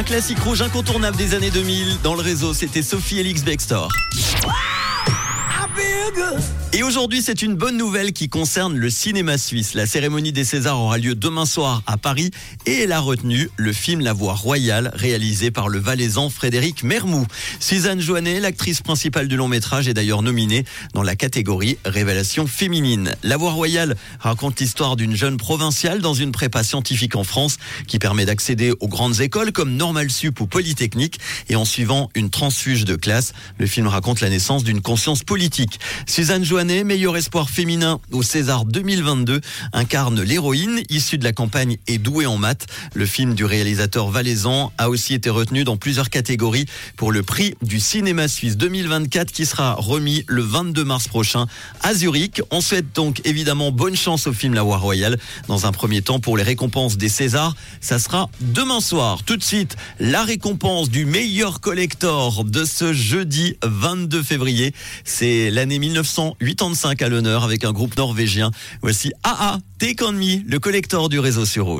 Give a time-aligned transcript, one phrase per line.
[0.00, 1.98] Un classique rouge incontournable des années 2000.
[2.02, 3.90] Dans le réseau, c'était Sophie Elix Bextor.
[6.72, 9.74] Et aujourd'hui, c'est une bonne nouvelle qui concerne le cinéma suisse.
[9.74, 12.30] La cérémonie des Césars aura lieu demain soir à Paris
[12.64, 17.26] et elle a retenu le film La Voix Royale réalisé par le valaisan Frédéric Mermou.
[17.58, 23.16] Suzanne Joannet, l'actrice principale du long métrage, est d'ailleurs nominée dans la catégorie Révélation féminine.
[23.24, 27.56] La Voix Royale raconte l'histoire d'une jeune provinciale dans une prépa scientifique en France
[27.88, 32.30] qui permet d'accéder aux grandes écoles comme Normal Sup ou Polytechnique et en suivant une
[32.30, 35.80] transfuge de classe, le film raconte la naissance d'une conscience politique.
[36.06, 39.40] Suzanne Joannet, meilleur espoir féminin au César 2022,
[39.72, 42.66] incarne l'héroïne issue de la campagne et douée en maths.
[42.94, 47.54] Le film du réalisateur valaisan a aussi été retenu dans plusieurs catégories pour le prix
[47.62, 51.46] du cinéma suisse 2024 qui sera remis le 22 mars prochain
[51.80, 52.42] à Zurich.
[52.50, 55.18] On souhaite donc évidemment bonne chance au film La Voix Royale.
[55.48, 59.22] Dans un premier temps, pour les récompenses des Césars, ça sera demain soir.
[59.24, 64.74] Tout de suite, la récompense du meilleur collector de ce jeudi 22 février.
[65.04, 65.78] C'est l'année
[66.50, 68.50] 1985 à l'honneur avec un groupe norvégien.
[68.82, 70.04] Voici AA Take
[70.46, 71.78] le collector du réseau sur.